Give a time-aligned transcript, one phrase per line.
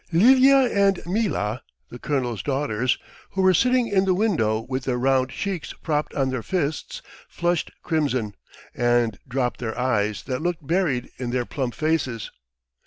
[0.11, 2.97] ."Lilya and Mila, the colonel's daughters,
[3.33, 7.69] who were sitting in the window with their round cheeks propped on their fists, flushed
[7.83, 8.33] crimson
[8.73, 12.31] and dropped their eyes that looked buried in their plump faces.